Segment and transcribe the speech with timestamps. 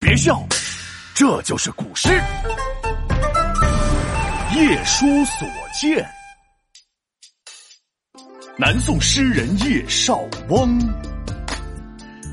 [0.00, 0.42] 别笑，
[1.14, 2.08] 这就是古诗
[4.56, 5.46] 《夜书所
[5.78, 6.02] 见》。
[8.56, 10.18] 南宋诗人叶绍
[10.48, 10.80] 翁，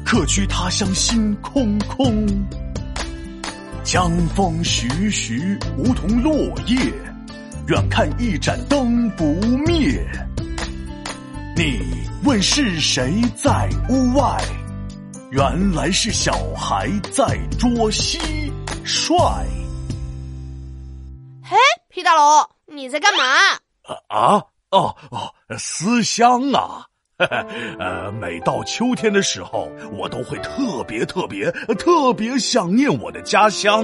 [0.06, 2.26] 客居他乡心空空。
[3.84, 6.34] 江风徐徐，梧桐落
[6.68, 6.78] 叶，
[7.68, 9.26] 远看一盏灯不
[9.66, 10.02] 灭。
[11.54, 11.82] 你
[12.24, 14.38] 问是谁在屋外？
[15.30, 18.18] 原来是小孩在捉蟋
[18.86, 19.44] 蟀。
[21.44, 21.58] 嘿，
[21.90, 23.24] 皮大龙，你在干嘛？
[24.08, 26.86] 啊哦哦，思乡啊！
[27.78, 33.84] 呃，每到秋天的时候，我都会特别特别特别想念我的家乡。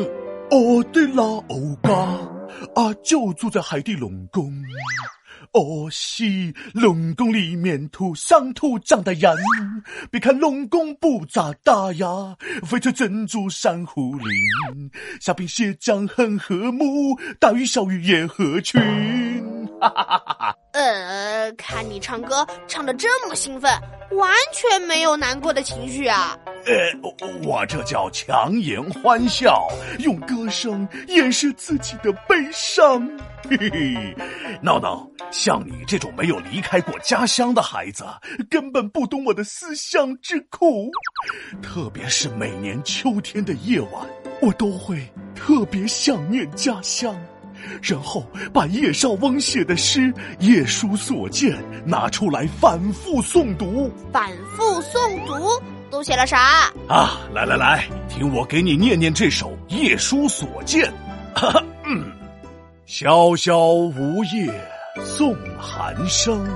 [0.50, 1.92] 哦，对了，欧巴
[2.76, 4.50] 啊，就住在海底龙宫。
[5.54, 9.32] 哦，西龙宫里面土生土长的人，
[10.10, 18.82] 别看龙宫不咋大呀，翡翠珍珠珊瑚林，虾兵蟹将很和睦，大鱼小鱼也合群。
[19.80, 20.56] 哈哈哈哈！
[20.74, 23.72] 呃，看你唱歌唱的这么兴奋，
[24.18, 26.38] 完全没有难过的情绪啊。
[26.66, 29.68] 呃，我这叫强颜欢笑，
[30.00, 33.08] 用歌声掩饰自己的悲伤。
[33.48, 34.16] 嘿嘿，
[34.62, 38.06] 闹闹，像你这种没有离开过家乡的孩子，
[38.50, 40.90] 根本不懂我的思乡之苦。
[41.62, 44.08] 特别是每年秋天的夜晚，
[44.42, 47.16] 我都会特别想念家乡，
[47.82, 50.02] 然后把叶绍翁写的诗
[50.40, 51.52] 《夜书所见》
[51.86, 53.92] 拿出来反复诵读。
[54.12, 55.48] 反复诵读。
[55.90, 57.20] 都写了啥啊？
[57.34, 60.92] 来来来，听我给你念念这首《夜书所见》。
[61.86, 62.12] 嗯，
[62.88, 64.52] 萧萧梧叶
[65.04, 66.48] 送寒声，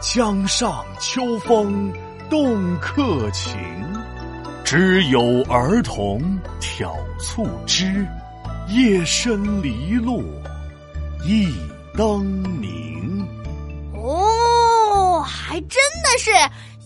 [0.00, 1.92] 江上秋风
[2.28, 3.56] 动客情。
[4.64, 6.20] 知有儿童
[6.58, 8.04] 挑促织，
[8.68, 10.22] 夜深篱落
[11.24, 11.52] 一
[11.96, 13.26] 灯明。
[13.94, 16.30] 哦，还真的是。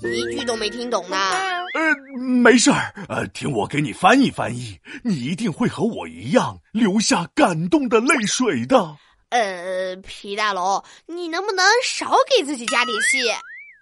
[0.03, 1.17] 一句都没听懂呢。
[1.17, 8.97] 呃，没事儿，呃，听我给你翻译翻译，你一定会和我一样流下感动的泪水的。
[9.31, 13.19] 呃，皮大龙，你能不能少给自己加点戏？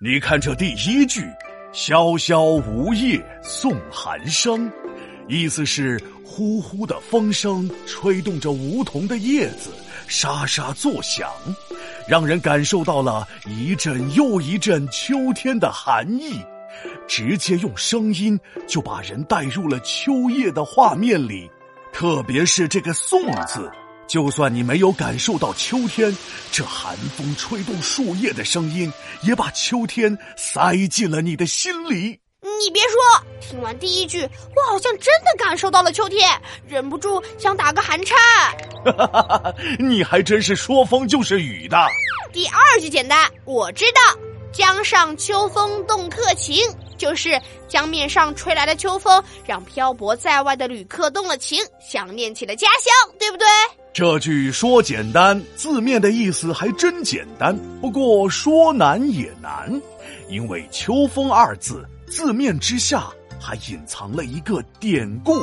[0.00, 1.22] 你看这第一句
[1.74, 4.70] “萧萧梧叶送寒声”，
[5.28, 9.70] 意思是呼呼的风声吹动着梧桐的叶子，
[10.06, 11.30] 沙沙作响。
[12.06, 16.38] 让人感受到了一阵又一阵秋天的寒意，
[17.08, 21.50] 直接用声音就把人带入了秋夜的画面里。
[21.92, 23.70] 特别是这个“送”字，
[24.06, 26.14] 就算你没有感受到秋天，
[26.50, 28.92] 这寒风吹动树叶的声音，
[29.22, 32.23] 也把秋天塞进了你的心里。
[32.62, 33.00] 你别说，
[33.40, 36.30] 听完第一句，我好像真的感受到了秋天，
[36.66, 38.16] 忍不住想打个寒颤。
[39.78, 41.76] 你还真是说风就是雨的。
[42.32, 44.18] 第二句简单，我知道，
[44.54, 46.56] 江上秋风动客情，
[46.96, 53.46] 就是江面上吹来的秋风，让漂泊在外的旅客动了情，想念起了家乡，对不对？
[53.92, 57.58] 这句说简单，字面的意思还真简单。
[57.80, 59.68] 不过说难也难，
[60.28, 61.84] 因为“秋风”二字。
[62.06, 63.08] 字面之下
[63.40, 65.42] 还隐藏了一个典故。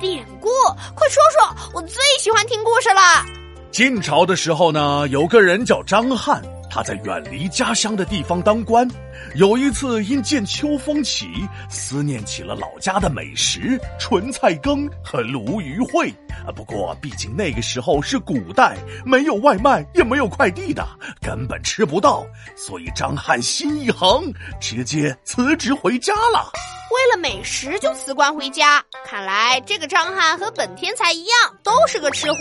[0.00, 0.48] 典故，
[0.94, 3.26] 快说说，我最喜欢听故事了。
[3.72, 6.40] 晋朝的时候呢，有个人叫张翰，
[6.74, 8.88] 他在远离家乡的地方当官。
[9.34, 11.26] 有一次因见秋风起，
[11.68, 16.10] 思念起了老家的美食——纯菜羹和鲈鱼烩。
[16.46, 20.82] 啊，不过毕竟那个时候是古代，没有外卖，也没有快递的，
[21.20, 22.26] 根本吃不到。
[22.56, 26.50] 所以张翰心一横，直接辞职回家了。
[26.92, 32.38] 为了美食就辞官回家，看来这个张翰和本天才一样，都是个吃货。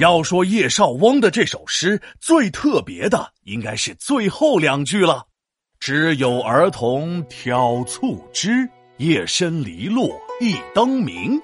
[0.00, 5.24] 要说叶绍翁的这首诗最特别的，应该是最后两句了。
[5.78, 11.40] 只有儿童挑促织，夜深篱落一灯明。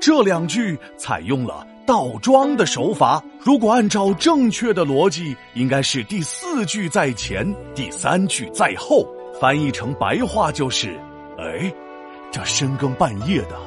[0.00, 3.20] 这两句采用了倒装的手法。
[3.40, 9.04] 如果按照正确的逻辑，应该是第四句在前，第三句在后。
[9.40, 11.00] 翻译成白话就是：
[11.40, 11.72] 哎，
[12.30, 13.58] 这深更半夜的，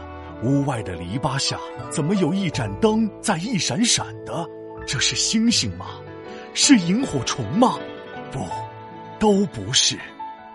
[0.44, 1.58] 屋外的篱笆下
[1.90, 4.48] 怎么有一盏灯在一闪闪的？
[4.86, 5.88] 这是星星吗？
[6.54, 7.80] 是萤火虫吗？
[8.32, 8.40] 不。
[9.20, 9.98] 都不是，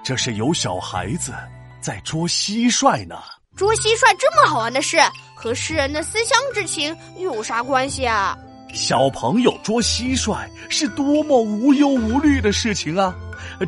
[0.04, 1.32] 这是有小孩子
[1.80, 3.16] 在捉蟋蟀呢。
[3.56, 4.98] 捉蟋蟀这么好玩的事，
[5.34, 8.36] 和诗人的思乡之情有啥关系啊？
[8.72, 13.14] 小朋友捉蟋蟀是多么无忧无虑的事情啊！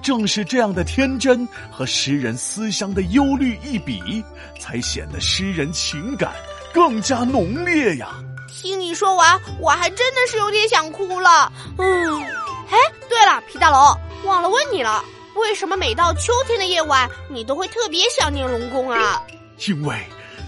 [0.03, 4.23] 正是这样的天真和诗人思乡的忧虑一比，
[4.59, 6.33] 才显得诗人情感
[6.73, 8.09] 更加浓烈呀。
[8.49, 11.51] 听你说完，我还真的是有点想哭了。
[11.79, 12.23] 嗯，
[12.69, 12.77] 哎，
[13.09, 15.03] 对了，皮大龙，忘了问你了，
[15.35, 19.23] 为什么每到秋天的夜晚，你都会特别想念龙宫啊？
[19.67, 19.97] 因为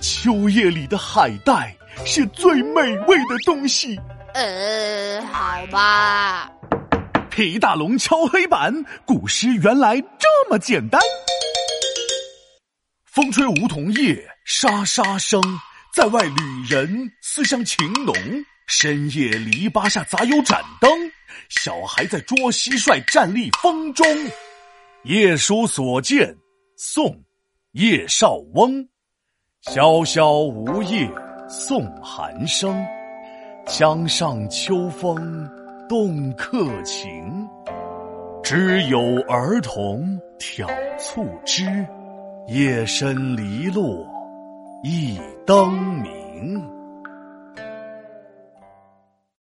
[0.01, 1.75] 秋夜里的海带
[2.05, 3.99] 是最美味的东西。
[4.35, 6.51] 呃，好吧。
[7.31, 11.01] 皮大龙敲黑板，古诗原来这么简单。
[13.05, 15.41] 风吹梧桐叶，沙沙声。
[15.95, 18.15] 在外旅人思乡情浓，
[18.67, 20.91] 深夜篱笆下杂有盏灯？
[21.51, 24.07] 小孩在捉蟋蟀，站立风中。
[25.05, 26.35] 夜书所见，
[26.79, 27.05] 宋·
[27.73, 28.89] 叶绍翁。
[29.71, 31.07] 萧萧梧叶
[31.49, 32.83] 送寒声，
[33.67, 35.49] 江上秋风
[35.89, 37.49] 动客情。
[38.43, 38.99] 知有
[39.29, 40.69] 儿童挑
[40.99, 41.65] 促织，
[42.49, 44.07] 夜深篱落。
[44.83, 45.73] 一灯
[46.03, 46.82] 明。